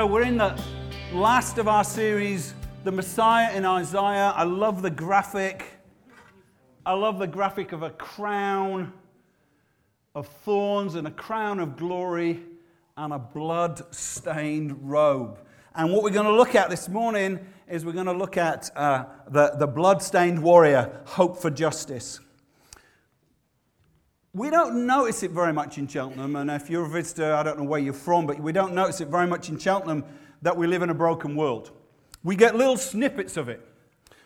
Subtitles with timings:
[0.00, 0.58] So we're in the
[1.12, 2.54] last of our series,
[2.84, 4.32] The Messiah in Isaiah.
[4.34, 5.62] I love the graphic.
[6.86, 8.94] I love the graphic of a crown
[10.14, 12.40] of thorns and a crown of glory
[12.96, 15.38] and a blood stained robe.
[15.74, 18.74] And what we're going to look at this morning is we're going to look at
[18.74, 22.20] uh, the, the blood stained warrior, hope for justice.
[24.32, 27.58] We don't notice it very much in Cheltenham, and if you're a visitor, I don't
[27.58, 30.04] know where you're from, but we don't notice it very much in Cheltenham
[30.42, 31.72] that we live in a broken world.
[32.22, 33.60] We get little snippets of it.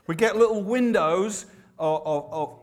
[0.07, 1.47] We get little windows
[1.79, 2.59] of, of,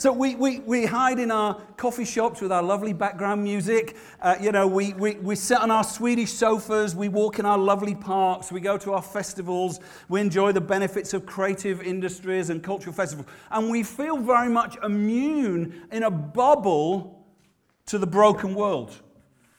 [0.00, 3.98] so we, we, we hide in our coffee shops with our lovely background music.
[4.22, 6.96] Uh, you know, we, we, we sit on our Swedish sofas.
[6.96, 8.50] We walk in our lovely parks.
[8.50, 9.78] We go to our festivals.
[10.08, 13.26] We enjoy the benefits of creative industries and cultural festivals.
[13.50, 17.22] And we feel very much immune in a bubble
[17.84, 19.02] to the broken world.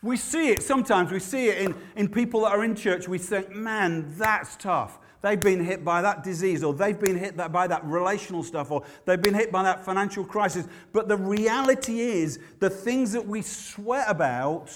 [0.02, 1.12] We see it sometimes.
[1.12, 3.08] We see it in, in people that are in church.
[3.08, 4.98] We think, man, that's tough.
[5.22, 8.84] They've been hit by that disease, or they've been hit by that relational stuff, or
[9.06, 10.68] they've been hit by that financial crisis.
[10.94, 14.72] But the reality is, the things that we sweat about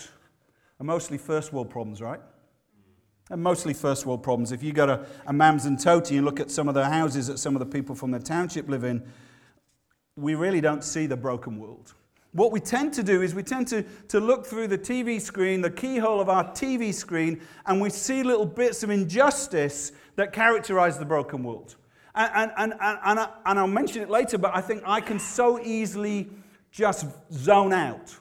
[0.79, 2.19] are mostly first world problems, right?
[3.31, 4.51] And mostly first world problems.
[4.51, 7.25] If you go to a Mams and Toti and look at some of the houses
[7.25, 9.03] that some of the people from the township live in,
[10.15, 11.95] we really don't see the broken world.
[12.33, 15.61] What we tend to do is we tend to, to look through the TV screen,
[15.61, 20.97] the keyhole of our TV screen, and we see little bits of injustice that characterize
[20.97, 21.75] the broken world.
[22.13, 25.19] And, and, and, and, I, and I'll mention it later, but I think I can
[25.19, 26.29] so easily
[26.71, 28.15] just zone out.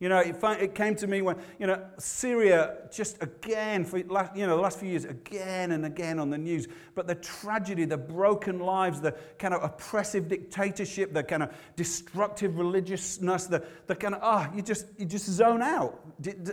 [0.00, 4.46] You know, it, came to me when, you know, Syria just again, for, last, you
[4.46, 6.68] know, the last few years, again and again on the news.
[6.94, 12.58] But the tragedy, the broken lives, the kind of oppressive dictatorship, the kind of destructive
[12.58, 16.00] religiousness, the, the kind of, ah, oh, you just, you just zone out.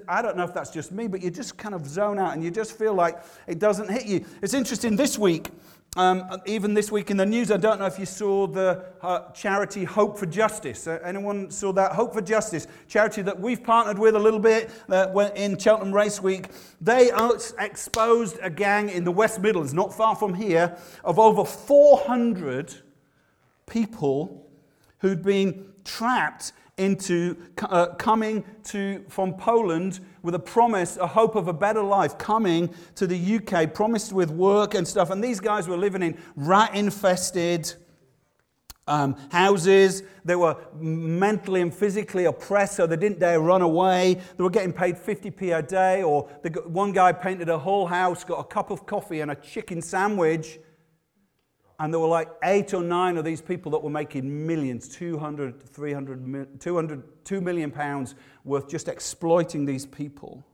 [0.08, 2.44] I don't know if that's just me, but you just kind of zone out and
[2.44, 4.26] you just feel like it doesn't hit you.
[4.42, 5.52] It's interesting this week,
[5.96, 9.32] um, even this week in the news, I don't know if you saw the uh,
[9.32, 10.88] charity Hope for Justice.
[10.88, 11.94] Uh, anyone saw that?
[11.94, 16.22] Hope for Justice, charity that we've partnered with a little bit uh, in Cheltenham Race
[16.22, 16.48] Week.
[16.82, 17.12] They
[17.60, 22.76] exposed a gang in the West Midlands, not far from here, of over 400
[23.66, 24.50] people
[25.00, 31.48] who'd been trapped into uh, coming to, from Poland with a promise, a hope of
[31.48, 35.10] a better life, coming to the UK, promised with work and stuff.
[35.12, 37.74] And these guys were living in rat infested
[38.88, 40.04] um, houses.
[40.24, 44.22] They were mentally and physically oppressed, so they didn't dare run away.
[44.38, 46.24] They were getting paid 50p a day, or
[46.66, 50.60] one guy painted a whole house, got a cup of coffee and a chicken sandwich
[51.80, 55.62] and there were like eight or nine of these people that were making millions 200
[55.62, 60.46] 300 200 2 million pounds worth just exploiting these people.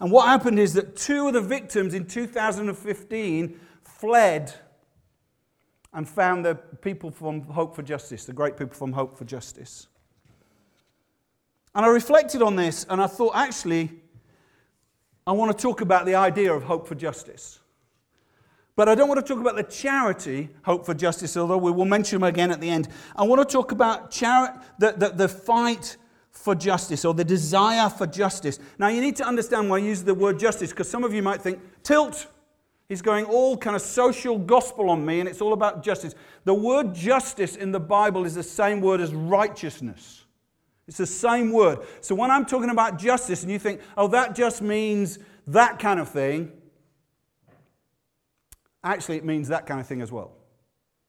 [0.00, 4.52] And what happened is that two of the victims in 2015 fled
[5.92, 9.86] and found the people from hope for justice the great people from hope for justice.
[11.74, 13.90] And i reflected on this and i thought actually
[15.26, 17.60] i want to talk about the idea of hope for justice
[18.76, 21.84] but I don't want to talk about the charity, Hope for Justice, although we will
[21.84, 22.88] mention them again at the end.
[23.14, 25.96] I want to talk about chari- the, the, the fight
[26.30, 28.58] for justice or the desire for justice.
[28.78, 31.22] Now, you need to understand why I use the word justice because some of you
[31.22, 32.26] might think, tilt.
[32.88, 36.14] He's going all kind of social gospel on me and it's all about justice.
[36.44, 40.24] The word justice in the Bible is the same word as righteousness.
[40.86, 41.78] It's the same word.
[42.02, 45.98] So when I'm talking about justice and you think, oh, that just means that kind
[45.98, 46.52] of thing,
[48.84, 50.32] actually it means that kind of thing as well.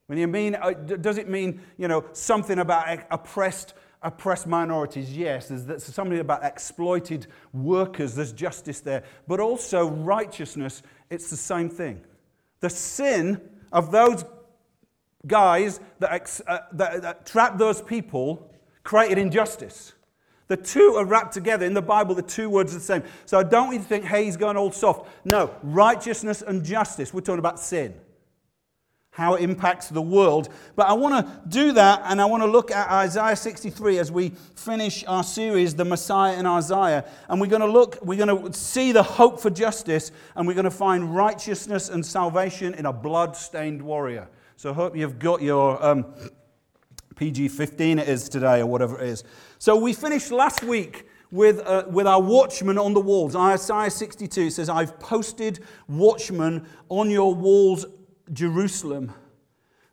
[0.08, 3.74] When you mean, uh, does it mean, you know, something about oppressed,
[4.04, 5.16] oppressed minorities?
[5.16, 9.04] Yes, there's, something about exploited workers, there's justice there.
[9.28, 12.02] But also righteousness, it's the same thing.
[12.60, 13.42] The sin
[13.72, 14.26] of those
[15.26, 18.52] guys that, uh, that, that trapped those people
[18.84, 19.94] created injustice.
[20.48, 21.66] The two are wrapped together.
[21.66, 23.04] In the Bible, the two words are the same.
[23.26, 25.10] So I don't want you to think, hey, he's going all soft.
[25.26, 27.14] No, righteousness and justice.
[27.14, 27.96] We're talking about sin.
[29.16, 30.50] how it impacts the world.
[30.76, 34.12] But I want to do that, and I want to look at Isaiah 63 as
[34.12, 37.06] we finish our series, The Messiah in Isaiah.
[37.30, 40.54] And we're going to look, we're going to see the hope for justice, and we're
[40.54, 44.28] going to find righteousness and salvation in a blood stained warrior.
[44.58, 46.06] So I hope you've got your um,
[47.16, 49.24] PG 15 it is today, or whatever it is.
[49.66, 53.36] So we finished last week with, uh, with our watchmen on the walls.
[53.36, 57.84] Isaiah 62 says, I've posted watchmen on your walls
[58.32, 59.12] Jerusalem.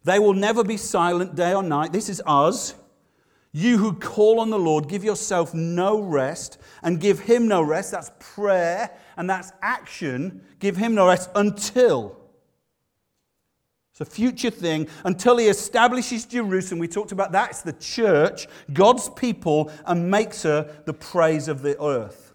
[0.05, 1.91] They will never be silent day or night.
[1.91, 2.75] This is us.
[3.53, 7.93] You who call on the Lord, give yourself no rest and give him no rest.
[7.93, 10.43] That's prayer and that's action.
[10.59, 12.22] Give him no rest until.
[13.93, 16.79] It's a future thing until he establishes Jerusalem.
[16.79, 17.51] We talked about that.
[17.51, 22.33] It's the church, God's people, and makes her the praise of the earth.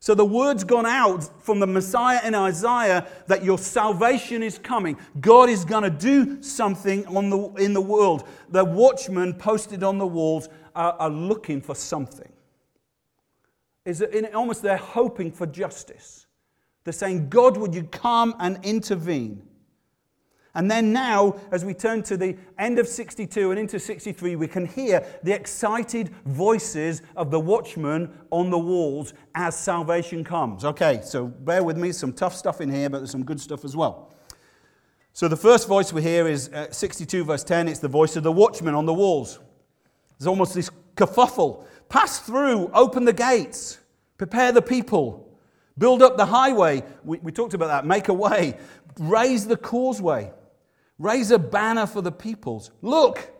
[0.00, 4.96] So the word's gone out from the Messiah in Isaiah that your salvation is coming.
[5.20, 8.26] God is going to do something on the, in the world.
[8.48, 12.32] The watchmen posted on the walls are, are looking for something.
[13.84, 16.26] Is it, almost they're hoping for justice.
[16.82, 19.47] They're saying, God, would you come and intervene?
[20.58, 24.48] And then now, as we turn to the end of 62 and into 63, we
[24.48, 30.64] can hear the excited voices of the watchmen on the walls as salvation comes.
[30.64, 33.64] Okay, so bear with me, some tough stuff in here, but there's some good stuff
[33.64, 34.12] as well.
[35.12, 37.68] So the first voice we hear is uh, 62, verse 10.
[37.68, 39.38] It's the voice of the watchman on the walls.
[40.18, 41.66] There's almost this kerfuffle.
[41.88, 43.78] Pass through, open the gates,
[44.16, 45.38] prepare the people,
[45.78, 46.82] build up the highway.
[47.04, 47.86] We, we talked about that.
[47.86, 48.58] Make a way,
[48.98, 50.32] raise the causeway.
[50.98, 52.70] Raise a banner for the peoples.
[52.82, 53.30] Look,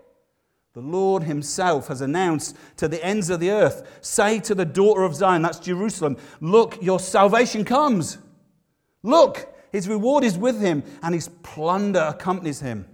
[0.74, 5.02] the Lord Himself has announced to the ends of the earth say to the daughter
[5.02, 8.18] of Zion, that's Jerusalem, look, your salvation comes.
[9.02, 12.86] Look, His reward is with Him, and His plunder accompanies Him.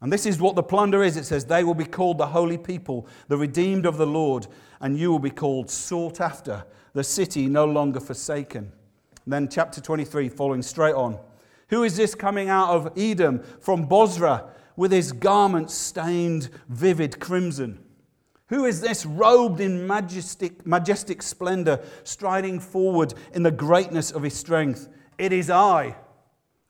[0.00, 2.58] And this is what the plunder is it says, They will be called the holy
[2.58, 4.46] people, the redeemed of the Lord,
[4.80, 6.64] and you will be called sought after,
[6.94, 8.72] the city no longer forsaken.
[9.24, 11.20] And then, chapter 23, following straight on.
[11.70, 17.78] Who is this coming out of Edom from Bozrah with his garments stained vivid crimson?
[18.48, 24.34] Who is this robed in majestic, majestic splendor, striding forward in the greatness of his
[24.34, 24.88] strength?
[25.16, 25.94] It is I.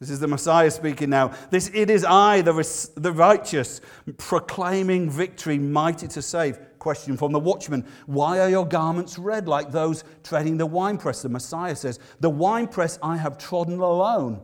[0.01, 1.29] This is the Messiah speaking now.
[1.51, 2.53] This it is I, the,
[2.97, 3.81] the righteous,
[4.19, 6.59] proclaiming victory, mighty to save.
[6.79, 11.23] Question from the watchman Why are your garments red like those treading the winepress?
[11.23, 14.43] The Messiah says, The winepress I have trodden alone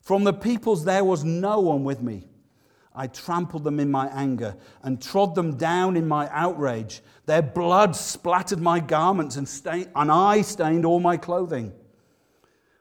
[0.00, 2.26] from the peoples there was no one with me.
[2.94, 7.02] I trampled them in my anger and trod them down in my outrage.
[7.26, 11.72] Their blood splattered my garments and, stained, and I stained all my clothing.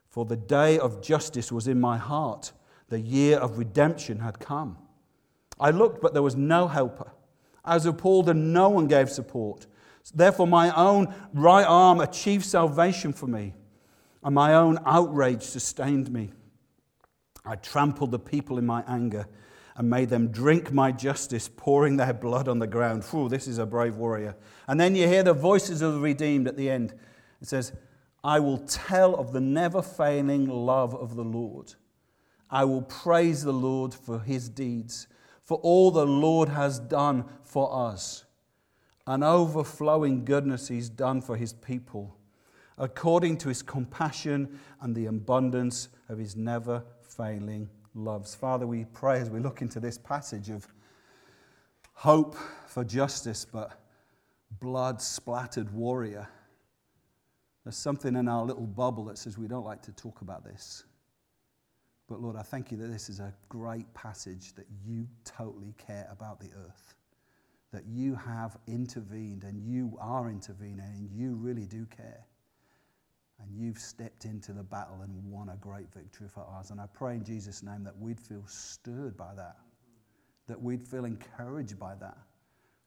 [0.10, 2.52] For the day of justice was in my heart.
[2.90, 4.78] The year of redemption had come.
[5.60, 7.12] I looked, but there was no helper.
[7.64, 9.68] I was appalled, and no one gave support.
[10.16, 13.54] Therefore, my own right arm achieved salvation for me,
[14.24, 16.32] and my own outrage sustained me.
[17.46, 19.28] I trampled the people in my anger
[19.76, 23.04] and made them drink my justice, pouring their blood on the ground.
[23.30, 24.36] This is a brave warrior.
[24.68, 26.94] And then you hear the voices of the redeemed at the end.
[27.42, 27.72] It says,
[28.22, 31.76] I will tell of the never failing love of the Lord.
[32.50, 35.08] I will praise the Lord for his deeds,
[35.44, 38.26] for all the Lord has done for us.
[39.08, 42.18] An overflowing goodness he's done for his people,
[42.80, 48.34] according to his compassion and the abundance of his never failing loves.
[48.34, 50.66] Father, we pray as we look into this passage of
[51.94, 52.36] hope
[52.68, 53.82] for justice, but
[54.60, 56.28] blood splattered warrior.
[57.66, 60.86] There's something in our little bubble that says we don't like to talk about this.
[62.08, 66.08] But Lord, I thank you that this is a great passage that you totally care
[66.10, 66.96] about the earth,
[67.74, 72.26] that you have intervened and you are intervening and you really do care
[73.42, 76.72] and you've stepped into the battle and won a great victory for us.
[76.72, 79.58] And I pray in Jesus' name that we'd feel stirred by that,
[80.48, 82.18] that we'd feel encouraged by that.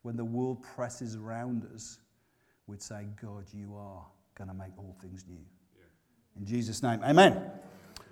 [0.03, 1.99] When the world presses around us,
[2.67, 4.05] we'd say, God, you are
[4.35, 5.39] going to make all things new.
[6.37, 7.51] In Jesus' name, amen.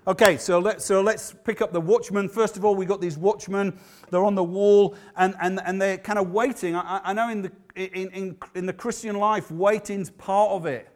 [0.06, 2.28] Okay, so, let's, so let's pick up the watchmen.
[2.28, 3.78] First of all, we've got these watchmen.
[4.10, 6.74] They're on the wall and, and, and they're kind of waiting.
[6.74, 10.88] I, I know in the, in, in, in the Christian life, waiting's part of it.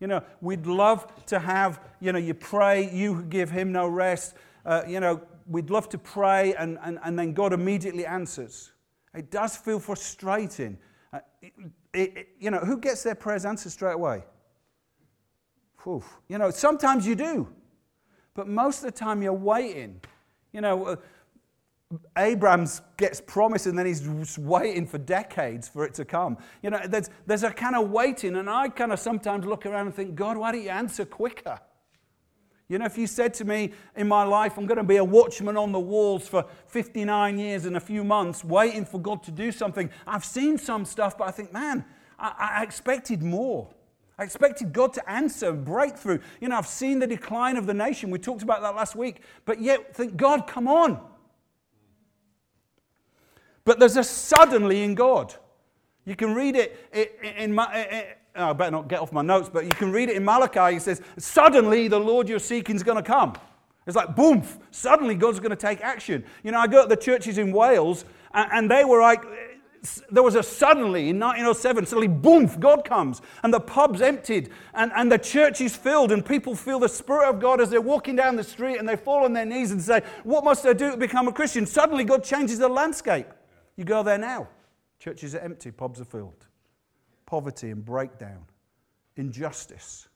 [0.00, 4.34] You know, we'd love to have, you know, you pray, you give him no rest.
[4.64, 8.72] Uh, you know, we'd love to pray and, and, and then God immediately answers.
[9.14, 10.78] It does feel frustrating.
[11.12, 11.52] Uh, it,
[11.92, 14.24] it, you know, who gets their prayers answered straight away?
[15.82, 16.02] Whew.
[16.28, 17.48] You know, sometimes you do,
[18.34, 20.00] but most of the time you're waiting.
[20.52, 20.96] You know, uh,
[22.16, 26.38] Abraham gets promised and then he's waiting for decades for it to come.
[26.62, 29.86] You know, there's, there's a kind of waiting, and I kind of sometimes look around
[29.86, 31.58] and think, God, why don't you answer quicker?
[32.68, 35.04] You know, if you said to me in my life, I'm going to be a
[35.04, 39.32] watchman on the walls for 59 years and a few months, waiting for God to
[39.32, 41.84] do something, I've seen some stuff, but I think, man,
[42.16, 43.68] I, I expected more.
[44.16, 46.20] I expected God to answer, breakthrough.
[46.40, 48.10] You know, I've seen the decline of the nation.
[48.10, 49.22] We talked about that last week.
[49.44, 51.00] But yet, think, God, come on.
[53.70, 55.32] But there's a suddenly in God.
[56.04, 59.48] You can read it in, in, in, oh, I better not get off my notes,
[59.48, 60.74] but you can read it in Malachi.
[60.74, 63.34] He says, Suddenly the Lord you're seeking is going to come.
[63.86, 66.24] It's like, boom, suddenly God's going to take action.
[66.42, 69.22] You know, I go to the churches in Wales, and they were like,
[70.10, 74.90] there was a suddenly in 1907, suddenly, boom, God comes, and the pub's emptied, and,
[74.96, 78.16] and the church is filled, and people feel the Spirit of God as they're walking
[78.16, 80.90] down the street, and they fall on their knees and say, What must I do
[80.90, 81.66] to become a Christian?
[81.66, 83.26] Suddenly, God changes the landscape.
[83.80, 84.46] You go there now,
[84.98, 86.46] churches are empty, pubs are filled
[87.24, 88.44] poverty and breakdown,
[89.16, 90.06] injustice.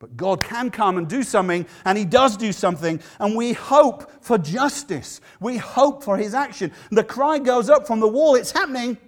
[0.00, 4.10] But God can come and do something, and He does do something, and we hope
[4.20, 5.20] for justice.
[5.38, 6.72] We hope for His action.
[6.90, 8.98] The cry goes up from the wall it's happening.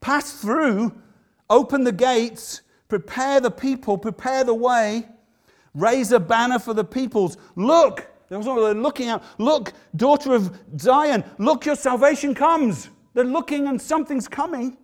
[0.00, 0.98] Pass through,
[1.50, 5.06] open the gates, prepare the people, prepare the way,
[5.74, 7.36] raise a banner for the peoples.
[7.54, 9.22] Look, they're looking out.
[9.38, 12.88] Look, daughter of Zion, look, your salvation comes.
[13.12, 14.78] They're looking, and something's coming.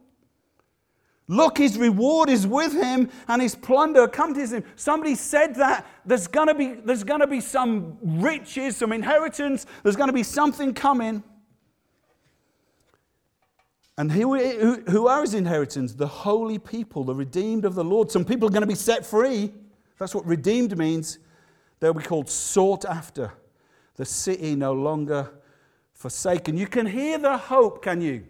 [1.29, 4.63] Look, his reward is with him and his plunder accompanies him.
[4.77, 9.67] Somebody said that there's going to be, there's going to be some riches, some inheritance,
[9.83, 11.25] there's going to be something coming.
[13.99, 15.95] And who, are his inheritance?
[15.95, 18.11] The holy people, the redeemed of the Lord.
[18.11, 19.53] Some people are going to be set free.
[19.99, 21.19] That's what redeemed means.
[21.81, 23.33] They'll be called sought after.
[23.97, 25.31] The city no longer
[25.95, 26.57] forsaken.
[26.57, 28.25] You can hear the hope, can you?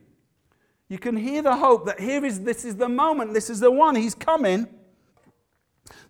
[0.89, 3.71] You can hear the hope that here is this is the moment, this is the
[3.71, 4.69] one, he's coming.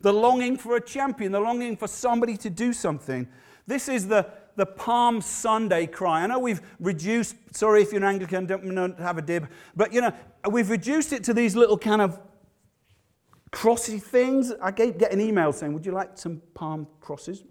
[0.00, 3.26] The longing for a champion, the longing for somebody to do something.
[3.66, 4.26] This is the,
[4.56, 6.22] the Palm Sunday cry.
[6.22, 10.02] I know we've reduced, sorry if you're an Anglican, don't, have a dib, but you
[10.02, 10.12] know,
[10.50, 12.18] we've reduced it to these little kind of
[13.56, 14.52] crossy things.
[14.60, 17.42] I get, an email saying, Would you like some palm crosses?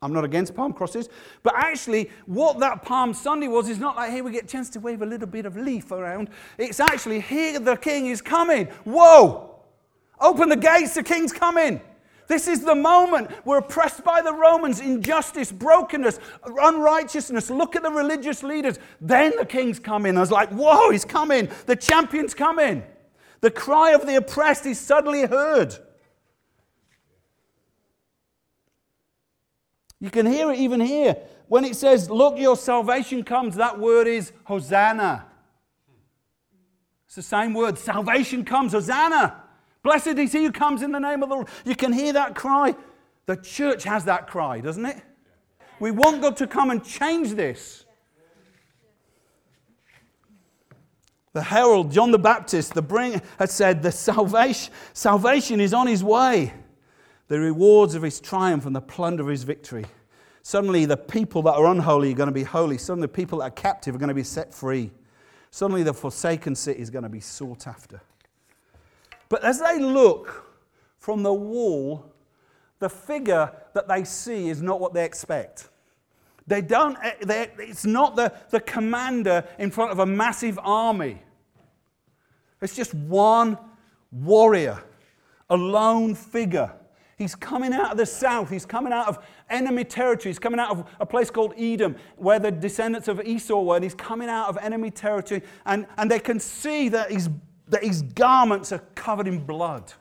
[0.00, 1.08] I'm not against palm crosses,
[1.42, 4.68] but actually, what that Palm Sunday was is not like, hey, we get a chance
[4.70, 6.28] to wave a little bit of leaf around.
[6.58, 8.66] It's actually, here the king is coming.
[8.84, 9.54] Whoa!
[10.20, 11.80] Open the gates, the king's coming.
[12.28, 17.50] This is the moment we're oppressed by the Romans, injustice, brokenness, unrighteousness.
[17.50, 18.78] Look at the religious leaders.
[19.00, 20.16] Then the king's coming.
[20.16, 21.48] I was like, whoa, he's coming.
[21.66, 22.82] The champion's coming.
[23.40, 25.76] The cry of the oppressed is suddenly heard.
[30.00, 31.16] You can hear it even here.
[31.48, 35.26] When it says, Look, your salvation comes, that word is Hosanna.
[37.06, 37.78] It's the same word.
[37.78, 39.42] Salvation comes, Hosanna.
[39.82, 41.48] Blessed is he who comes in the name of the Lord.
[41.64, 42.74] You can hear that cry.
[43.26, 45.00] The church has that cry, doesn't it?
[45.78, 47.85] We want God to come and change this.
[51.36, 56.54] The herald, John the Baptist, the had said, The salvation, salvation is on his way
[57.28, 59.84] the rewards of his triumph and the plunder of his victory.
[60.42, 62.78] Suddenly, the people that are unholy are going to be holy.
[62.78, 64.90] Suddenly, the people that are captive are going to be set free.
[65.50, 68.00] Suddenly, the forsaken city is going to be sought after.
[69.28, 70.56] But as they look
[70.96, 72.14] from the wall,
[72.78, 75.68] the figure that they see is not what they expect.
[76.46, 81.20] They don't, eh, it's not the, the commander in front of a massive army.
[82.60, 83.58] It's just one
[84.10, 84.82] warrior,
[85.50, 86.72] a lone figure
[87.16, 88.50] He's coming out of the south.
[88.50, 90.30] He's coming out of enemy territory.
[90.30, 93.76] He's coming out of a place called Edom, where the descendants of Esau were.
[93.76, 95.42] And he's coming out of enemy territory.
[95.64, 97.30] And, and they can see that his,
[97.68, 99.94] that his garments are covered in blood.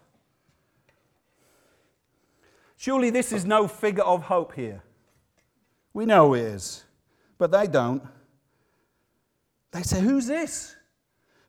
[2.75, 4.83] Surely this is no figure of hope here.
[5.93, 6.83] We know he is,
[7.37, 8.03] but they don't.
[9.71, 10.75] They say, Who's this?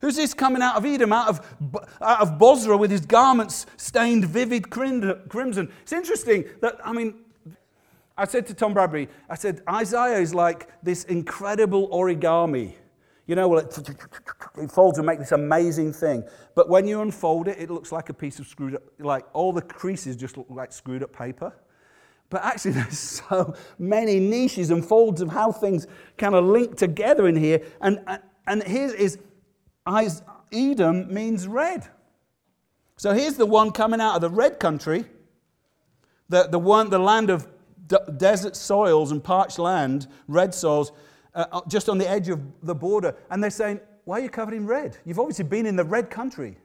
[0.00, 1.57] Who's this coming out of Edom, out of,
[2.03, 5.73] out of Bozrah with his garments stained vivid crimson?
[5.83, 7.15] It's interesting that, I mean,
[8.19, 12.75] I said to Tom Bradbury, I said, Isaiah is like this incredible origami.
[13.26, 13.76] You know, well, it,
[14.59, 16.25] it folds and makes this amazing thing.
[16.55, 19.53] But when you unfold it, it looks like a piece of screwed up, like all
[19.53, 21.53] the creases just look like screwed up paper.
[22.31, 25.87] But actually, there's so many niches and folds of how things
[26.19, 27.62] kind of link together in here.
[27.81, 28.00] And,
[28.47, 29.19] and here is
[30.52, 31.88] Edom means red.
[32.97, 35.05] So here's the one coming out of the red country,
[36.28, 37.47] the, the one, the land of
[38.16, 40.93] desert soils and parched land, red soils,
[41.35, 43.14] uh, uh, just on the edge of the border.
[43.31, 44.97] And they're saying, Why are you covered in red?
[45.05, 46.57] You've obviously been in the red country.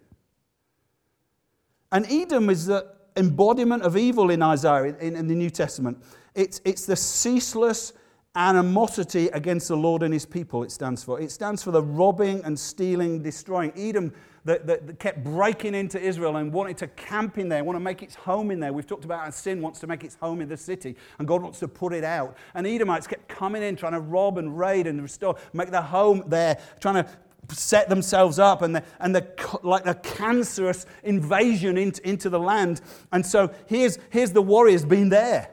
[1.91, 2.87] And Edom is the
[3.17, 6.01] embodiment of evil in Isaiah in, in the New Testament.
[6.33, 7.93] It's, it's the ceaseless
[8.35, 11.19] animosity against the Lord and his people, it stands for.
[11.19, 13.73] It stands for the robbing and stealing, destroying.
[13.75, 14.13] Edom
[14.45, 17.81] that, that, that, kept breaking into Israel and wanted to camp in there, want to
[17.81, 18.73] make its home in there.
[18.73, 21.43] We've talked about how sin wants to make its home in the city, and God
[21.43, 22.37] wants to put it out.
[22.55, 26.23] And Edomites kept coming in, trying to rob and raid and restore, make their home
[26.27, 27.09] there, trying to
[27.49, 32.81] set themselves up and the, and the, like a cancerous invasion into, into the land.
[33.11, 35.49] And so here's, here's the warriors being there.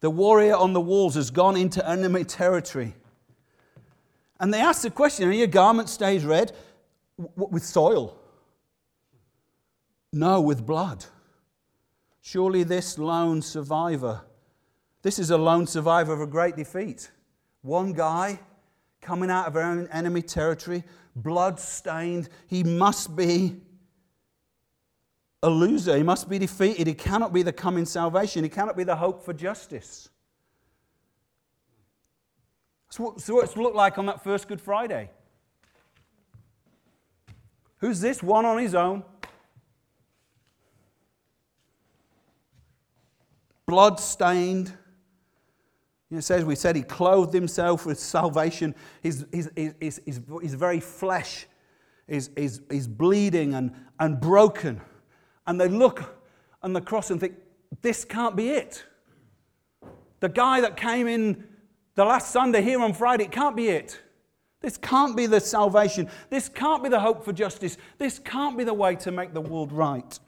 [0.00, 2.94] The warrior on the walls has gone into enemy territory.
[4.38, 6.52] And they ask the question Are your garment stays red?
[7.36, 8.16] with soil?
[10.12, 11.04] No, with blood.
[12.22, 14.22] Surely this lone survivor,
[15.02, 17.10] this is a lone survivor of a great defeat.
[17.62, 18.40] One guy
[19.00, 20.84] coming out of enemy territory,
[21.16, 22.28] blood stained.
[22.46, 23.60] He must be
[25.42, 25.96] a loser.
[25.96, 26.86] He must be defeated.
[26.86, 28.44] He cannot be the coming salvation.
[28.44, 30.08] He cannot be the hope for justice.
[32.90, 35.10] So, what, so what's it look like on that first Good Friday?
[37.78, 38.22] Who's this?
[38.22, 39.04] One on his own.
[43.66, 44.74] Blood stained.
[46.10, 48.74] It says, we said he clothed himself with salvation.
[49.00, 51.46] His, his, his, his, his very flesh
[52.08, 54.80] is, is, is bleeding and, and broken
[55.46, 56.16] and they look
[56.62, 57.34] on the cross and think,
[57.82, 58.84] this can't be it.
[60.20, 61.44] The guy that came in
[61.94, 64.00] the last Sunday here on Friday, it can't be it.
[64.60, 66.08] This can't be the salvation.
[66.28, 67.78] This can't be the hope for justice.
[67.98, 70.18] This can't be the way to make the world right.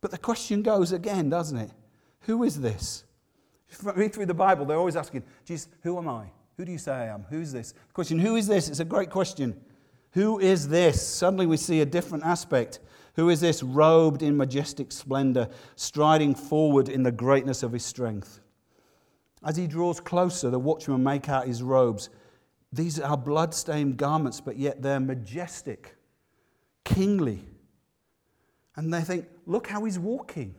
[0.00, 1.70] But the question goes again, doesn't it?
[2.20, 3.04] Who is this?
[3.82, 6.26] Read through the Bible, they're always asking, Jesus, who am I?
[6.56, 7.26] Who do you say I am?
[7.28, 7.72] Who's this?
[7.72, 8.68] The question, who is this?
[8.68, 9.60] It's a great question.
[10.18, 11.00] Who is this?
[11.00, 12.80] Suddenly we see a different aspect.
[13.14, 18.40] Who is this robed in majestic splendor, striding forward in the greatness of his strength?
[19.44, 22.10] As he draws closer, the watchmen make out his robes.
[22.72, 25.94] These are blood-stained garments, but yet they're majestic,
[26.84, 27.44] kingly.
[28.74, 30.56] And they think, look how he's walking.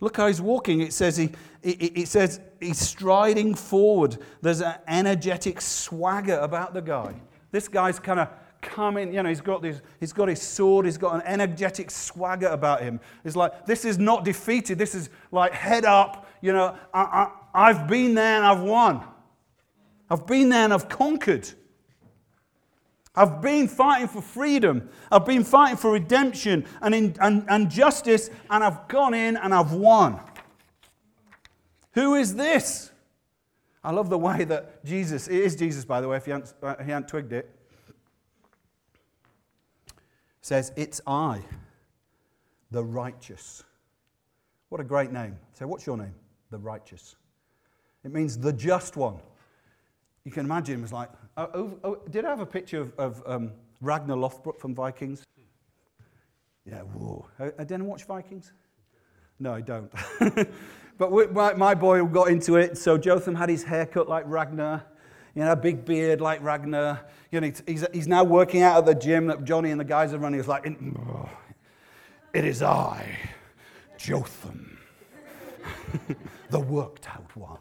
[0.00, 0.80] Look how he's walking.
[0.80, 1.30] It says, he,
[1.62, 4.18] it, says he's striding forward.
[4.42, 7.14] There's an energetic swagger about the guy.
[7.52, 8.28] This guy's kind of
[8.66, 12.48] coming, you know, he's got, this, he's got his sword, he's got an energetic swagger
[12.48, 13.00] about him.
[13.24, 17.30] It's like, this is not defeated, this is like head up, you know, I, I,
[17.54, 19.02] I've been there and I've won.
[20.10, 21.48] I've been there and I've conquered.
[23.14, 24.90] I've been fighting for freedom.
[25.10, 29.54] I've been fighting for redemption and, in, and, and justice, and I've gone in and
[29.54, 30.20] I've won.
[31.92, 32.92] Who is this?
[33.82, 36.52] I love the way that Jesus, it is Jesus, by the way, if you hadn't,
[36.62, 37.55] uh, if you hadn't twigged it,
[40.46, 41.40] says, It's I,
[42.70, 43.64] the righteous.
[44.68, 45.36] What a great name.
[45.54, 46.14] So, what's your name?
[46.50, 47.16] The righteous.
[48.04, 49.16] It means the just one.
[50.24, 53.22] You can imagine as like, oh, oh, oh, did I have a picture of, of
[53.26, 55.24] um, Ragnar Lothbrok from Vikings?
[56.64, 57.26] Yeah, whoa.
[57.40, 58.52] I, I didn't watch Vikings?
[59.40, 59.90] No, I don't.
[60.98, 64.24] but we, my, my boy got into it, so Jotham had his hair cut like
[64.26, 64.84] Ragnar
[65.36, 67.02] you know, big beard like Ragnar.
[67.30, 70.14] You know, he's, he's now working out at the gym that Johnny and the guys
[70.14, 70.40] are running.
[70.40, 70.66] He's like,
[70.98, 71.28] oh,
[72.32, 73.18] it is I,
[73.98, 74.78] Jotham,
[76.50, 77.58] the worked out one.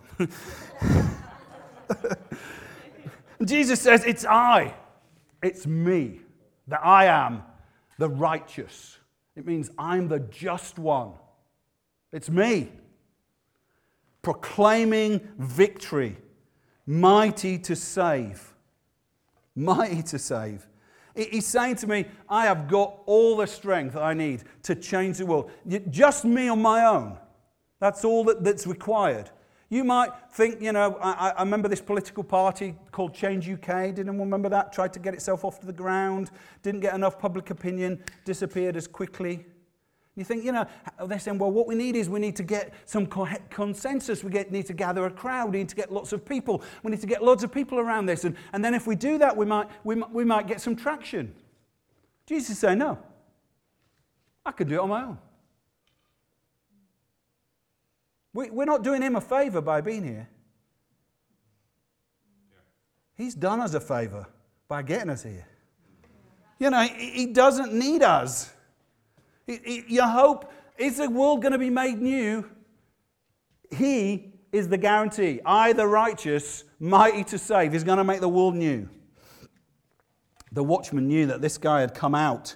[3.43, 4.73] Jesus says, It's I,
[5.43, 6.21] it's me,
[6.67, 7.43] that I am
[7.97, 8.97] the righteous.
[9.35, 11.11] It means I'm the just one.
[12.13, 12.71] It's me
[14.21, 16.17] proclaiming victory
[16.86, 18.54] mighty to save.
[19.56, 20.67] Mighty to save.
[21.15, 25.26] He's saying to me, I have got all the strength I need to change the
[25.26, 25.50] world.
[25.89, 27.17] Just me on my own.
[27.80, 29.30] That's all that, that's required.
[29.69, 33.95] You might think, you know, I, I, remember this political party called Change UK.
[33.95, 34.71] Did anyone remember that?
[34.71, 38.88] Tried to get itself off to the ground, didn't get enough public opinion, disappeared as
[38.88, 39.45] quickly.
[40.15, 40.65] You think, you know,
[41.08, 44.23] they're saying, well, what we need is we need to get some consensus.
[44.23, 45.51] We get, need to gather a crowd.
[45.51, 46.63] We need to get lots of people.
[46.84, 48.23] We need to get lots of people around this.
[48.23, 51.36] And, and then if we do that, we might, we, we might get some traction.
[52.25, 52.97] Jesus saying, no,
[54.45, 55.17] I can do it on my own.
[58.34, 60.30] We, we're not doing him a favor by being here.
[63.15, 64.28] He's done us a favor
[64.69, 65.45] by getting us here.
[66.58, 68.55] You know, he, he doesn't need us.
[69.47, 72.49] Your hope is the world going to be made new?
[73.71, 75.39] He is the guarantee.
[75.45, 78.89] I, the righteous, mighty to save, is going to make the world new.
[80.51, 82.55] The watchman knew that this guy had come out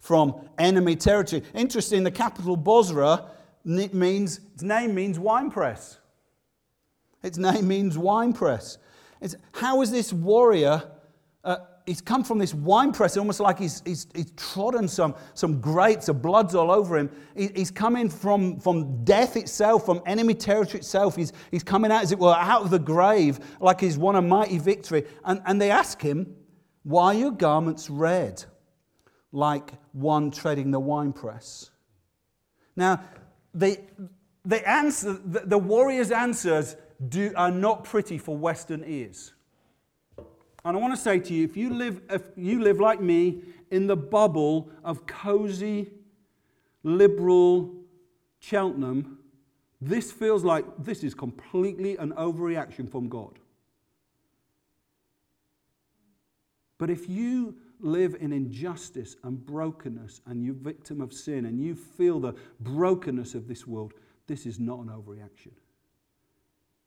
[0.00, 1.42] from enemy territory.
[1.54, 3.30] Interesting, the capital Bozrah
[3.64, 5.98] means, its name means wine press.
[7.22, 8.78] Its name means wine press.
[9.20, 10.82] It's, how is this warrior?
[11.42, 11.56] Uh,
[11.88, 16.06] he's come from this wine press, almost like he's, he's, he's trodden some, some grapes,
[16.06, 17.10] the blood's all over him.
[17.34, 21.16] He, he's coming from, from death itself, from enemy territory itself.
[21.16, 24.22] He's, he's coming out, as it were, out of the grave, like he's won a
[24.22, 25.06] mighty victory.
[25.24, 26.36] And, and they ask him,
[26.82, 28.44] Why are your garments red,
[29.32, 31.70] like one treading the winepress?
[32.76, 33.02] Now,
[33.54, 33.78] the,
[34.44, 36.76] the, answer, the, the warrior's answers
[37.08, 39.32] do, are not pretty for Western ears.
[40.64, 43.42] And I want to say to you if you live, if you live like me
[43.70, 45.90] in the bubble of cozy,
[46.82, 47.74] liberal
[48.40, 49.18] Cheltenham,
[49.80, 53.38] this feels like this is completely an overreaction from God.
[56.78, 61.74] But if you live in injustice and brokenness and you're victim of sin and you
[61.74, 63.92] feel the brokenness of this world,
[64.26, 65.52] this is not an overreaction.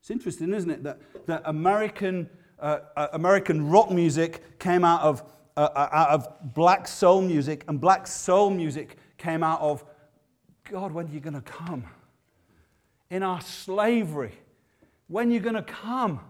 [0.02, 2.30] It's interesting, isn't it, that, that American,
[2.62, 5.24] uh, uh, American rock music came out of,
[5.58, 9.84] uh, uh, out of black soul music, and black soul music came out of
[10.70, 11.86] God, when are you going to come?
[13.10, 14.34] In our slavery,
[15.08, 16.22] when are you going to come?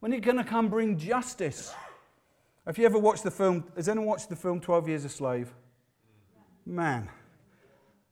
[0.00, 1.74] When are you going to come bring justice?
[2.66, 3.64] Have you ever watched the film?
[3.74, 5.52] Has anyone watched the film 12 Years a Slave?
[6.64, 7.08] Man,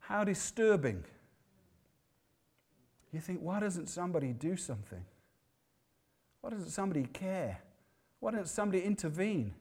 [0.01, 1.05] how disturbing.
[3.12, 5.05] You think, why doesn't somebody do something?
[6.40, 7.61] Why doesn't somebody care?
[8.20, 9.55] Why doesn't somebody intervene?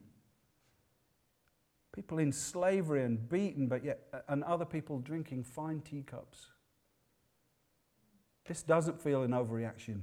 [1.92, 6.46] People in slavery and beaten, but yet, uh, and other people drinking fine teacups.
[8.46, 10.02] This doesn't feel an overreaction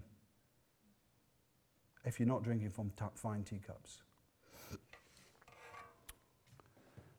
[2.06, 4.02] if you're not drinking from t- fine teacups.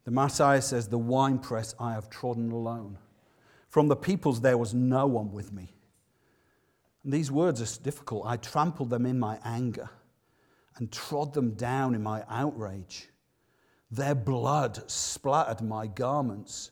[0.05, 2.97] The Messiah says, The winepress I have trodden alone.
[3.69, 5.75] From the peoples there was no one with me.
[7.11, 8.27] These words are difficult.
[8.27, 9.89] I trampled them in my anger
[10.77, 13.09] and trod them down in my outrage.
[13.91, 16.71] Their blood splattered my garments,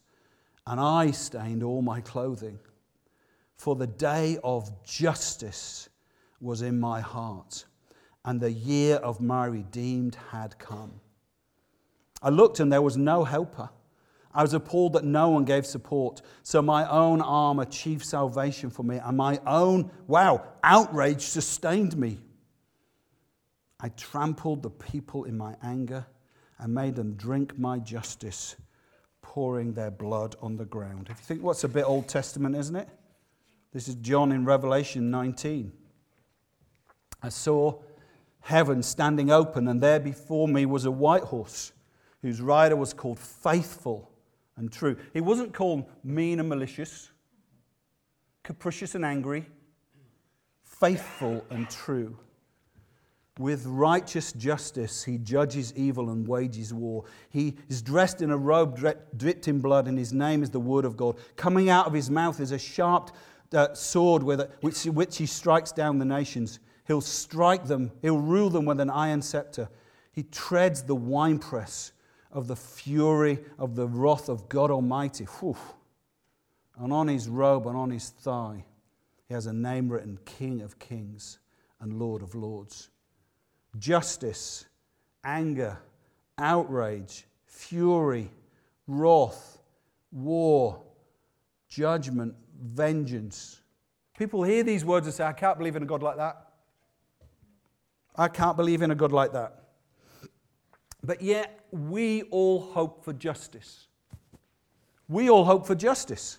[0.66, 2.58] and I stained all my clothing.
[3.56, 5.88] For the day of justice
[6.38, 7.64] was in my heart,
[8.26, 11.00] and the year of my redeemed had come.
[12.20, 13.70] I looked, and there was no helper.
[14.36, 16.20] I was appalled that no one gave support.
[16.42, 22.18] So my own arm achieved salvation for me, and my own, wow, outrage sustained me.
[23.80, 26.04] I trampled the people in my anger
[26.58, 28.56] and made them drink my justice,
[29.22, 31.08] pouring their blood on the ground.
[31.10, 32.88] If you think what's a bit Old Testament, isn't it?
[33.72, 35.72] This is John in Revelation 19.
[37.22, 37.80] I saw
[38.40, 41.72] heaven standing open, and there before me was a white horse,
[42.20, 44.10] whose rider was called Faithful
[44.56, 44.96] and true.
[45.12, 47.10] He wasn't called mean and malicious,
[48.42, 49.46] capricious and angry,
[50.62, 52.18] faithful and true.
[53.38, 57.04] With righteous justice, he judges evil and wages war.
[57.28, 58.80] He is dressed in a robe
[59.16, 61.18] dipped in blood, and his name is the word of God.
[61.36, 63.10] Coming out of his mouth is a sharp
[63.52, 66.60] uh, sword with it, which, which he strikes down the nations.
[66.86, 69.68] He'll strike them, he'll rule them with an iron scepter.
[70.12, 71.92] He treads the winepress
[72.32, 75.24] of the fury of the wrath of God Almighty.
[75.24, 75.56] Whew.
[76.78, 78.64] And on his robe and on his thigh,
[79.28, 81.38] he has a name written King of Kings
[81.80, 82.90] and Lord of Lords.
[83.78, 84.66] Justice,
[85.24, 85.78] anger,
[86.38, 88.30] outrage, fury,
[88.86, 89.58] wrath,
[90.12, 90.82] war,
[91.68, 93.60] judgment, vengeance.
[94.18, 96.46] People hear these words and say, I can't believe in a God like that.
[98.14, 99.65] I can't believe in a God like that.
[101.06, 103.86] But yet, we all hope for justice.
[105.08, 106.38] We all hope for justice.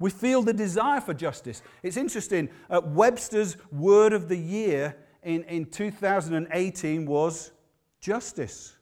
[0.00, 1.62] We feel the desire for justice.
[1.84, 7.52] It's interesting, uh, Webster's word of the year in, in 2018 was
[8.00, 8.74] justice.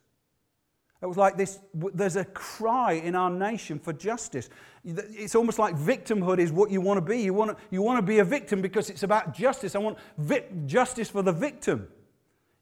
[1.02, 4.48] It was like this there's a cry in our nation for justice.
[4.84, 7.20] It's almost like victimhood is what you want to be.
[7.20, 9.74] You want to, you want to be a victim because it's about justice.
[9.74, 11.88] I want vi- justice for the victim.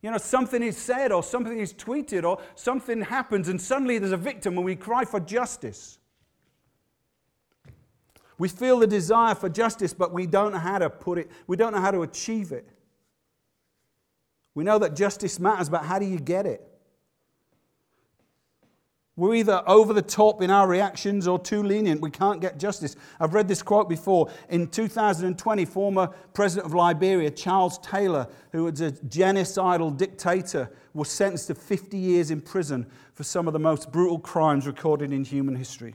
[0.05, 4.13] You know, something is said or something is tweeted or something happens, and suddenly there's
[4.13, 5.99] a victim and we cry for justice.
[8.37, 11.57] We feel the desire for justice, but we don't know how to put it, we
[11.57, 12.69] don't know how to achieve it.
[14.55, 16.74] We know that justice matters, but how do you get it?
[19.17, 22.01] We're either over the top in our reactions or too lenient.
[22.01, 22.97] We can't get justice.
[23.21, 24.29] I've read this quote before.
[24.49, 31.47] In 2020, former president of Liberia, Charles Taylor, who was a genocidal dictator, was sentenced
[31.47, 35.55] to 50 years in prison for some of the most brutal crimes recorded in human
[35.55, 35.95] history.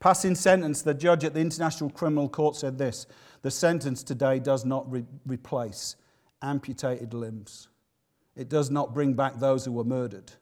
[0.00, 3.06] Passing sentence, the judge at the International Criminal Court said this
[3.42, 5.94] The sentence today does not re- replace
[6.42, 7.68] amputated limbs,
[8.34, 10.32] it does not bring back those who were murdered.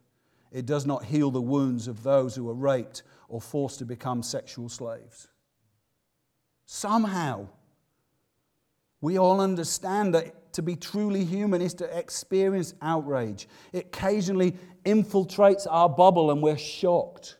[0.52, 4.22] It does not heal the wounds of those who are raped or forced to become
[4.22, 5.28] sexual slaves.
[6.64, 7.48] Somehow,
[9.00, 13.48] we all understand that to be truly human is to experience outrage.
[13.72, 17.36] It occasionally infiltrates our bubble and we're shocked.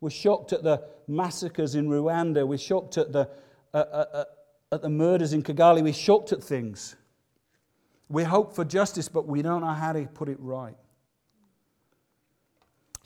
[0.00, 2.46] We're shocked at the massacres in Rwanda.
[2.46, 3.28] We're shocked at the,
[3.74, 4.24] uh, uh, uh,
[4.72, 5.82] at the murders in Kigali.
[5.82, 6.96] We're shocked at things.
[8.08, 10.76] We hope for justice, but we don't know how to put it right.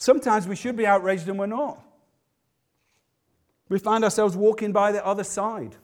[0.02, 1.80] Sometimes we should be outraged and we're not.
[3.68, 5.76] We find ourselves walking by the other side.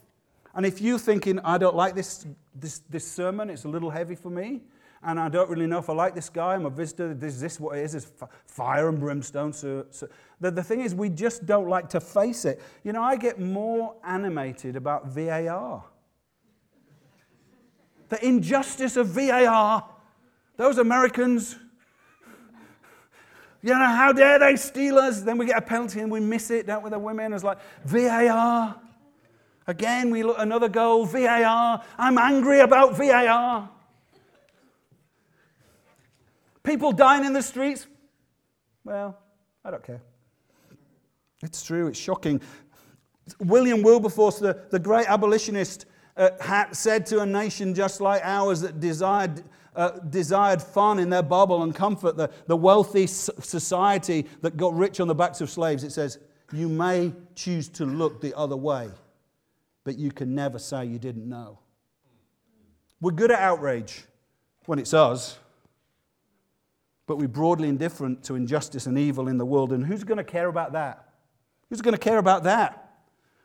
[0.56, 4.16] And if you're thinking, I don't like this, this, this sermon, it's a little heavy
[4.16, 4.62] for me,
[5.04, 7.60] and I don't really know if I like this guy, I'm a visitor, is this
[7.60, 7.94] what it is?
[7.94, 8.10] It's
[8.48, 9.52] fire and brimstone.
[9.52, 10.08] So, so.
[10.40, 12.60] The, the thing is, we just don't like to face it.
[12.82, 15.84] You know, I get more animated about VAR.
[18.08, 19.88] The injustice of VAR.
[20.56, 21.54] Those Americans
[23.62, 25.22] you know, how dare they steal us?
[25.22, 26.90] Then we get a penalty and we miss it, don't we?
[26.90, 28.80] The women It's like VAR.
[29.66, 31.82] Again, we look another goal, VAR.
[31.98, 33.68] I'm angry about VAR.
[36.62, 37.86] People dying in the streets.
[38.84, 39.18] Well,
[39.64, 40.00] I don't care.
[41.42, 42.40] It's true, it's shocking.
[43.40, 48.60] William Wilberforce, the, the great abolitionist, uh, had said to a nation just like ours
[48.60, 49.44] that desired
[49.78, 54.98] uh, desired fun in their bubble and comfort, the, the wealthy society that got rich
[54.98, 56.18] on the backs of slaves, it says,
[56.52, 58.90] You may choose to look the other way,
[59.84, 61.60] but you can never say you didn't know.
[63.00, 64.02] We're good at outrage
[64.66, 65.38] when it's us,
[67.06, 69.72] but we're broadly indifferent to injustice and evil in the world.
[69.72, 71.08] And who's going to care about that?
[71.70, 72.84] Who's going to care about that?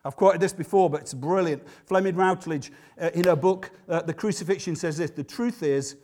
[0.03, 1.61] I've quoted this before, but it's brilliant.
[1.85, 5.95] Fleming Rutledge, uh, in her book, uh, The Crucifixion, says this The truth is,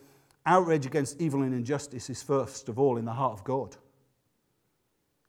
[0.50, 3.78] Outrage against evil and injustice is first of all in the heart of God.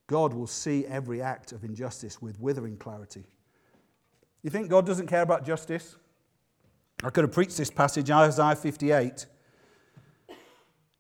[0.07, 3.27] God will see every act of injustice with withering clarity.
[4.43, 5.97] You think God doesn't care about justice?
[7.05, 9.05] I could have preached this passage, Isaiah 58.
[9.07, 9.27] It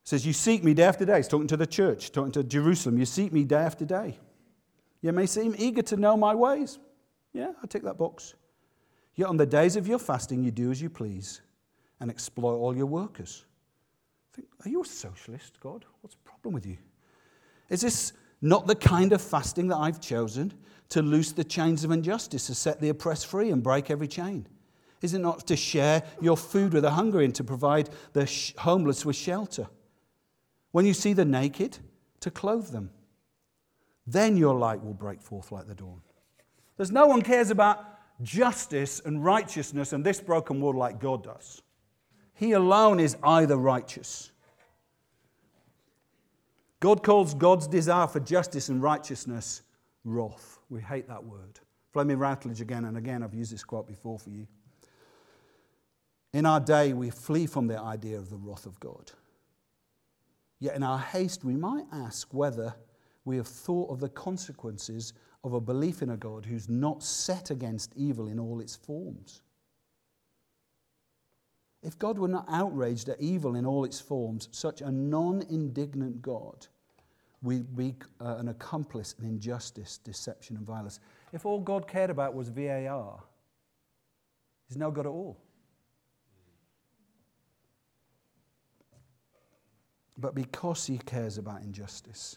[0.04, 1.20] says, You seek me day after day.
[1.20, 2.98] It's talking to the church, talking to Jerusalem.
[2.98, 4.18] You seek me day after day.
[5.00, 6.78] You may seem eager to know my ways.
[7.32, 8.34] Yeah, I tick that box.
[9.14, 11.40] Yet on the days of your fasting, you do as you please
[12.00, 13.46] and exploit all your workers.
[14.40, 15.84] Think, are you a socialist, God?
[16.00, 16.78] What's the problem with you?
[17.68, 20.54] Is this not the kind of fasting that I've chosen
[20.90, 24.46] to loose the chains of injustice, to set the oppressed free and break every chain?
[25.02, 29.04] Is it not to share your food with the hungry and to provide the homeless
[29.04, 29.68] with shelter?
[30.72, 31.78] When you see the naked,
[32.20, 32.90] to clothe them.
[34.06, 36.00] Then your light will break forth like the dawn.
[36.76, 37.84] There's no one cares about
[38.22, 41.62] justice and righteousness and this broken world like God does.
[42.34, 44.29] He alone is either righteous.
[46.80, 49.62] God calls God's desire for justice and righteousness
[50.04, 50.58] wrath.
[50.70, 51.60] We hate that word.
[51.92, 53.22] Fleming Rutledge again and again.
[53.22, 54.46] I've used this quote before for you.
[56.32, 59.10] In our day, we flee from the idea of the wrath of God.
[60.60, 62.74] Yet in our haste, we might ask whether
[63.24, 65.12] we have thought of the consequences
[65.42, 69.42] of a belief in a God who's not set against evil in all its forms.
[71.82, 76.20] If God were not outraged at evil in all its forms, such a non indignant
[76.20, 76.66] God
[77.42, 81.00] would be uh, an accomplice in injustice, deception, and violence.
[81.32, 83.22] If all God cared about was VAR,
[84.68, 85.38] He's no God at all.
[90.18, 92.36] But because He cares about injustice,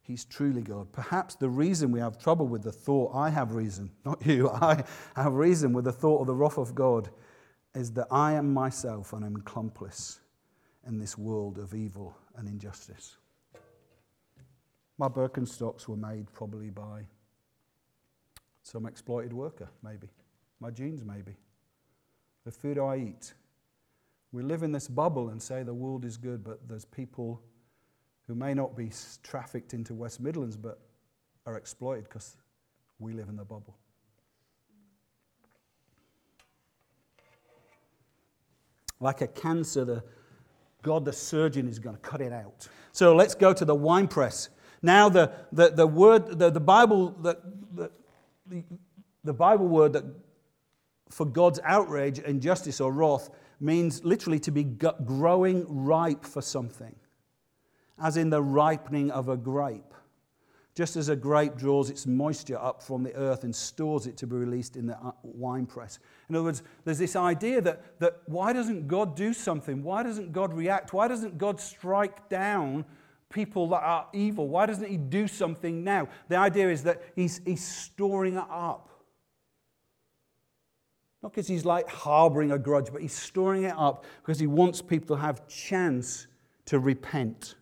[0.00, 0.90] He's truly God.
[0.92, 4.84] Perhaps the reason we have trouble with the thought, I have reason, not you, I
[5.16, 7.10] have reason with the thought of the wrath of God
[7.74, 10.20] is that I am myself and I'm accomplice
[10.86, 13.16] in this world of evil and injustice.
[14.96, 17.06] My Birkenstocks were made probably by
[18.62, 20.08] some exploited worker, maybe.
[20.60, 21.34] My jeans, maybe.
[22.44, 23.34] The food I eat.
[24.30, 27.42] We live in this bubble and say the world is good, but there's people
[28.26, 28.90] who may not be
[29.22, 30.78] trafficked into West Midlands but
[31.46, 32.36] are exploited because
[32.98, 33.76] we live in the bubble.
[39.04, 40.02] Like a cancer, the
[40.82, 42.68] God, the surgeon, is going to cut it out.
[42.92, 44.48] So let's go to the wine press.
[44.80, 47.38] Now, the, the, the word, the, the Bible, the,
[47.74, 47.90] the,
[49.22, 50.04] the Bible word that
[51.10, 53.28] for God's outrage, injustice, or wrath
[53.60, 56.96] means literally to be growing ripe for something,
[58.02, 59.93] as in the ripening of a grape.
[60.74, 64.26] Just as a grape draws its moisture up from the earth and stores it to
[64.26, 66.00] be released in the uh, wine press.
[66.28, 69.84] In other words, there's this idea that, that why doesn't God do something?
[69.84, 70.92] Why doesn't God react?
[70.92, 72.84] Why doesn't God strike down
[73.30, 74.48] people that are evil?
[74.48, 76.08] Why doesn't He do something now?
[76.28, 78.90] The idea is that He's, he's storing it up.
[81.22, 84.82] Not because He's like harboring a grudge, but He's storing it up because He wants
[84.82, 86.26] people to have chance
[86.64, 87.54] to repent.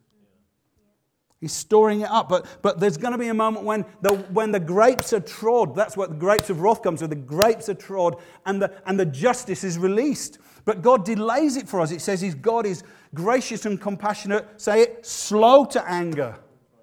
[1.43, 2.29] He's storing it up.
[2.29, 5.75] But, but there's going to be a moment when the, when the grapes are trod.
[5.75, 7.11] That's what the grapes of wrath comes with.
[7.11, 10.39] The grapes are trod and the, and the justice is released.
[10.65, 11.91] But God delays it for us.
[11.91, 14.61] It says his God is gracious and compassionate.
[14.61, 16.39] Say it, slow to anger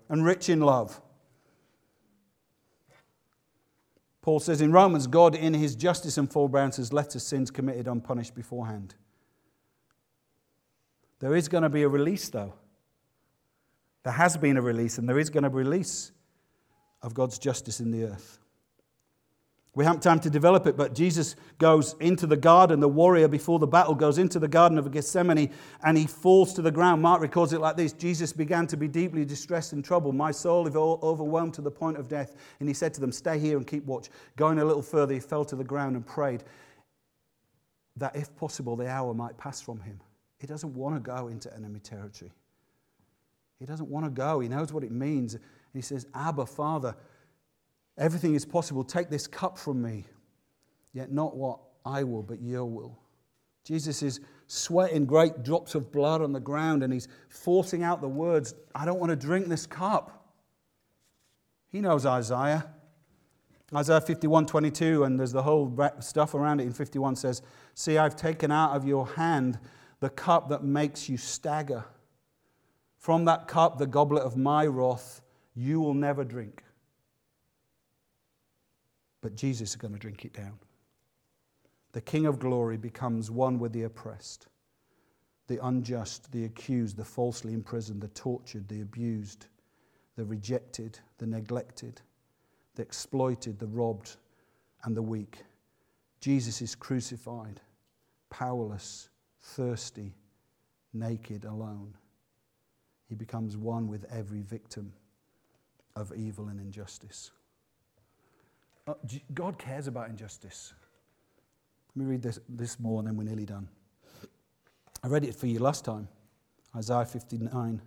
[0.09, 0.99] and rich in love.
[4.21, 7.87] Paul says in Romans, God in his justice and forbearance has let us sins committed
[7.87, 8.95] unpunished beforehand.
[11.19, 12.55] There is going to be a release, though.
[14.03, 16.11] There has been a release, and there is going to be a release
[17.01, 18.39] of God's justice in the earth.
[19.75, 22.79] We haven't time to develop it, but Jesus goes into the garden.
[22.79, 25.51] The warrior before the battle goes into the garden of Gethsemane
[25.83, 27.01] and he falls to the ground.
[27.01, 30.15] Mark records it like this Jesus began to be deeply distressed and troubled.
[30.15, 32.35] My soul is overwhelmed to the point of death.
[32.59, 34.09] And he said to them, Stay here and keep watch.
[34.35, 36.43] Going a little further, he fell to the ground and prayed
[37.95, 40.01] that if possible, the hour might pass from him.
[40.39, 42.31] He doesn't want to go into enemy territory.
[43.59, 44.39] He doesn't want to go.
[44.39, 45.33] He knows what it means.
[45.33, 45.43] And
[45.73, 46.95] he says, Abba, Father,
[47.97, 48.83] everything is possible.
[48.83, 50.05] Take this cup from me.
[50.93, 52.97] Yet not what I will, but your will.
[53.63, 58.07] Jesus is sweating great drops of blood on the ground and he's forcing out the
[58.07, 60.33] words, I don't want to drink this cup.
[61.71, 62.65] He knows Isaiah.
[63.75, 67.43] Isaiah 51 22, and there's the whole stuff around it in 51 says,
[67.75, 69.59] See, I've taken out of your hand
[69.99, 71.85] the cup that makes you stagger.
[72.99, 75.21] From that cup, the goblet of my wrath,
[75.55, 76.63] you will never drink.
[79.21, 80.59] But Jesus is going to drink it down.
[81.93, 84.47] The King of glory becomes one with the oppressed,
[85.47, 89.47] the unjust, the accused, the falsely imprisoned, the tortured, the abused,
[90.17, 92.01] the rejected, the neglected,
[92.75, 94.17] the exploited, the robbed,
[94.83, 95.39] and the weak.
[96.19, 97.61] Jesus is crucified,
[98.29, 99.09] powerless,
[99.39, 100.13] thirsty,
[100.93, 101.93] naked, alone
[103.09, 104.93] he becomes one with every victim
[105.95, 107.31] of evil and injustice.
[108.87, 108.93] Uh,
[109.33, 110.73] God cares about injustice.
[111.95, 113.67] Let me read this, this more and then we're nearly done.
[115.03, 116.07] I read it for you last time
[116.75, 117.81] Isaiah 59.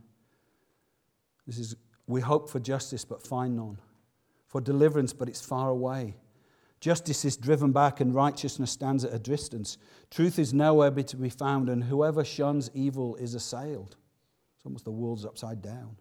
[1.47, 3.79] This is, we hope for justice but find none,
[4.49, 6.17] for deliverance but it's far away.
[6.81, 9.79] Justice is driven back and righteousness stands at a distance.
[10.11, 13.95] Truth is nowhere to be found, and whoever shuns evil is assailed.
[14.63, 15.97] It's almost the world's upside down.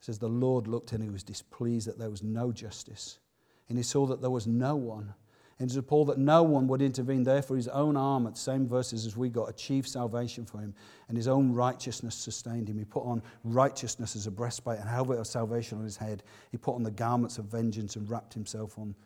[0.00, 3.20] It says, The Lord looked and he was displeased that there was no justice.
[3.68, 5.14] And he saw that there was no one.
[5.60, 7.22] And to Paul that no one would intervene.
[7.22, 10.74] Therefore, his own arm, at the same verses as we got, achieved salvation for him,
[11.06, 12.78] and his own righteousness sustained him.
[12.78, 16.24] He put on righteousness as a breastplate and helmet of salvation on his head.
[16.50, 18.96] He put on the garments of vengeance and wrapped himself on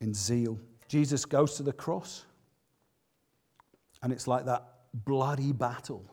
[0.00, 0.58] in zeal.
[0.88, 2.24] Jesus goes to the cross,
[4.02, 6.10] and it's like that bloody battle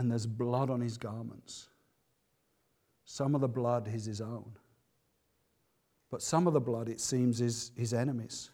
[0.00, 1.68] and there's blood on his garments.
[3.04, 4.50] Some of the blood is his own.
[6.10, 8.48] But some of the blood, it seems, is his enemies.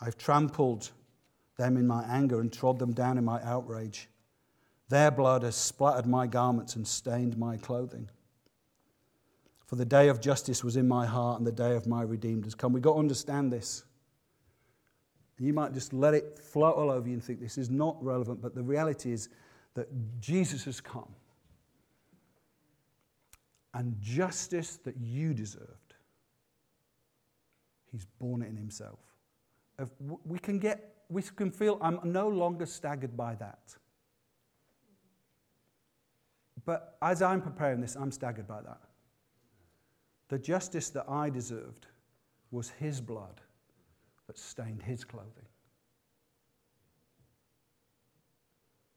[0.00, 0.92] I've trampled
[1.58, 4.08] them in my anger and trod them down in my outrage.
[4.88, 8.08] Their blood has splattered my garments and stained my clothing.
[9.66, 12.44] For the day of justice was in my heart, and the day of my redeemed
[12.44, 12.72] has come.
[12.72, 13.82] We've got to understand this.
[15.40, 18.40] You might just let it float all over you and think this is not relevant,
[18.40, 19.28] but the reality is
[19.74, 19.88] that
[20.20, 21.14] Jesus has come
[23.74, 25.94] and justice that you deserved,
[27.92, 28.98] he's borne it in himself.
[30.24, 33.76] We can get, we can feel, I'm no longer staggered by that.
[36.64, 38.80] But as I'm preparing this, I'm staggered by that.
[40.28, 41.86] The justice that I deserved
[42.50, 43.40] was his blood
[44.26, 45.49] that stained his clothing.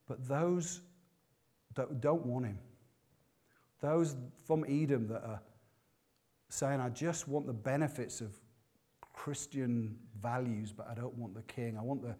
[0.07, 0.81] But those
[1.75, 2.59] that don't want him,
[3.81, 5.41] those from Edom that are
[6.49, 8.39] saying, I just want the benefits of
[9.13, 11.77] Christian values, but I don't want the king.
[11.77, 12.15] I want the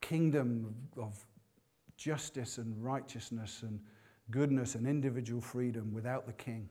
[0.00, 1.16] kingdom of
[1.96, 3.80] justice and righteousness and
[4.30, 6.68] goodness and individual freedom without the king.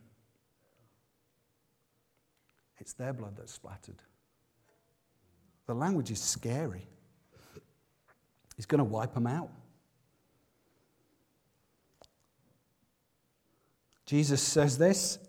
[2.80, 4.02] It's their blood that's splattered.
[5.68, 6.88] The language is scary.
[8.58, 9.50] He's going to wipe them out.
[14.06, 15.20] Jesus says this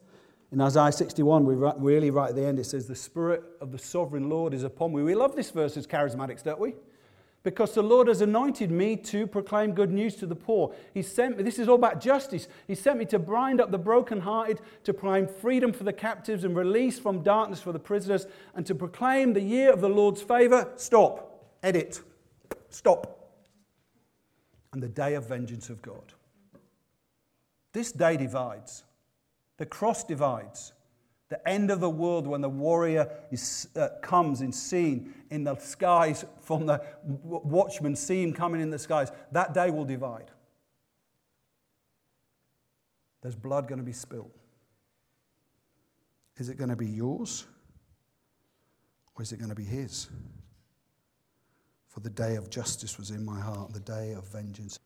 [0.55, 3.79] in Isaiah 61, we really right at the end, it says, The Spirit of the
[3.79, 5.03] sovereign Lord is upon me.
[5.03, 6.75] We love this verse as charismatics, don't we?
[7.43, 10.73] Because the Lord has anointed me to proclaim good news to the poor.
[10.95, 12.47] He sent me, this is all about justice.
[12.69, 16.57] He sent me to bind up the brokenhearted, to proclaim freedom for the captives and
[16.57, 20.73] release from darkness for the prisoners, and to proclaim the year of the Lord's favor.
[20.77, 21.49] Stop.
[21.65, 22.01] Edit.
[22.69, 23.35] Stop.
[24.73, 26.15] And the day of vengeance of God.
[27.75, 28.85] This day divides.
[29.59, 30.73] The cross divides.
[31.29, 35.57] The end of the world when the warrior is, uh, comes and seen in the
[35.57, 39.11] skies from the watchman, see him coming in the skies.
[39.33, 40.31] That day will divide.
[43.21, 44.39] There's blood going to be spilled.
[46.37, 47.47] Is it going to be yours?
[49.17, 50.09] Or is it going to be his?
[51.89, 54.79] For the day of justice was in my heart, the day of vengeance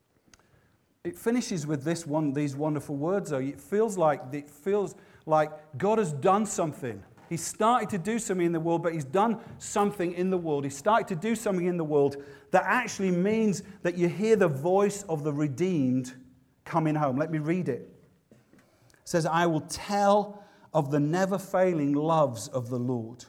[1.08, 3.38] it finishes with this one, these wonderful words, though.
[3.38, 4.94] It feels like, it feels
[5.26, 7.02] like God has done something.
[7.28, 10.64] He's started to do something in the world, but he's done something in the world.
[10.64, 14.48] He's started to do something in the world that actually means that you hear the
[14.48, 16.14] voice of the redeemed
[16.64, 17.16] coming home.
[17.16, 17.90] Let me read it.
[18.40, 18.58] It
[19.04, 23.24] says, I will tell of the never failing loves of the Lord.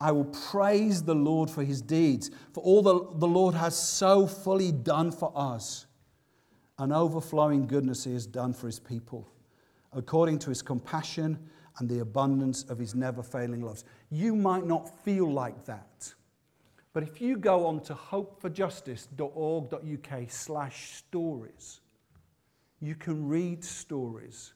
[0.00, 4.26] I will praise the Lord for his deeds, for all the, the Lord has so
[4.26, 5.83] fully done for us.
[6.78, 9.26] An overflowing goodness he has done for his people,
[9.92, 11.38] according to his compassion
[11.78, 13.84] and the abundance of his never failing loves.
[14.10, 16.12] You might not feel like that,
[16.92, 21.80] but if you go on to hopeforjustice.org.uk slash stories,
[22.80, 24.54] you can read stories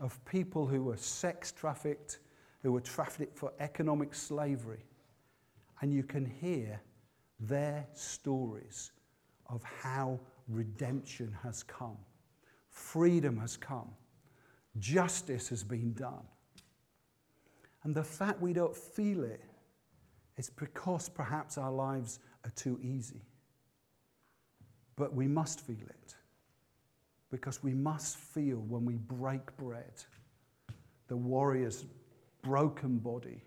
[0.00, 2.18] of people who were sex trafficked
[2.66, 4.84] who were trafficked for economic slavery.
[5.80, 6.80] And you can hear
[7.38, 8.90] their stories
[9.48, 10.18] of how
[10.48, 11.98] redemption has come,
[12.70, 13.90] freedom has come,
[14.78, 16.26] justice has been done.
[17.82, 19.42] And the fact we don't feel it
[20.36, 23.22] is because perhaps our lives are too easy.
[24.96, 26.14] But we must feel it
[27.30, 30.04] because we must feel when we break bread.
[31.08, 31.84] The warriors
[32.42, 33.42] broken body,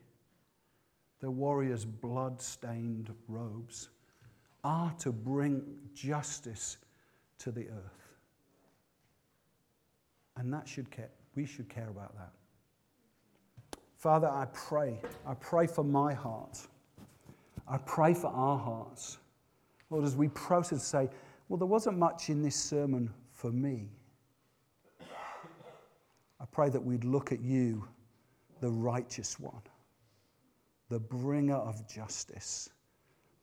[1.20, 3.89] the warrior's blood stained robes,
[4.64, 6.78] are to bring justice
[7.40, 8.16] to the earth.
[10.38, 12.32] And that should care, we should care about that.
[13.98, 15.02] Father, I pray.
[15.28, 16.60] I pray for my heart.
[17.68, 19.18] I pray for our hearts.
[19.90, 21.10] Lord, as we process, say,
[21.50, 23.90] well, there wasn't much in this sermon for me.
[25.02, 27.86] I pray that we'd look at you
[28.62, 29.62] the righteous one,
[30.90, 32.70] the bringer of justice,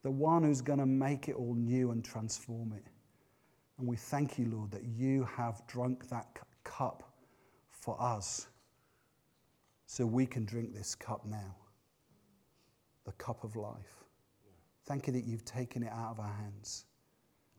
[0.02, 2.86] the one who's going to make it all new and transform it.
[3.78, 6.26] And we thank you, Lord, that you have drunk that
[6.64, 7.02] cup
[7.70, 8.48] for us
[9.86, 11.54] so we can drink this cup now
[13.04, 14.04] the cup of life.
[14.84, 16.86] Thank you that you've taken it out of our hands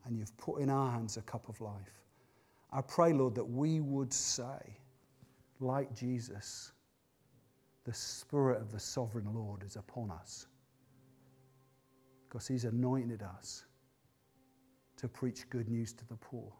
[0.04, 2.02] and you've put in our hands a cup of life.
[2.70, 4.78] I pray, Lord, that we would say,
[5.58, 6.72] like Jesus,
[7.84, 10.46] the Spirit of the sovereign Lord is upon us
[12.28, 13.64] because He's anointed us
[14.98, 16.52] to preach good news to the poor,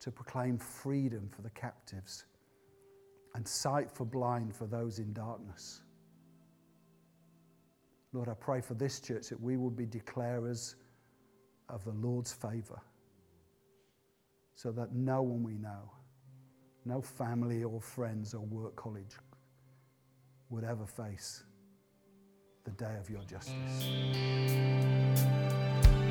[0.00, 2.26] to proclaim freedom for the captives,
[3.34, 5.80] and sight for blind for those in darkness.
[8.12, 10.76] Lord, I pray for this church that we will be declarers
[11.68, 12.80] of the Lord's favor
[14.54, 15.90] so that no one we know,
[16.84, 19.14] no family or friends or work colleague
[20.48, 21.42] would ever face
[22.64, 25.43] the day of your justice.